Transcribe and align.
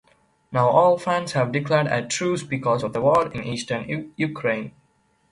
Now 0.51 0.67
all 0.67 0.97
fans 0.97 1.33
have 1.33 1.51
declared 1.51 1.85
a 1.85 2.03
truce 2.03 2.41
because 2.41 2.81
of 2.81 2.93
the 2.93 3.01
war 3.01 3.27
in 3.31 3.43
Eastern 3.43 4.11
Ukraine. 4.17 4.73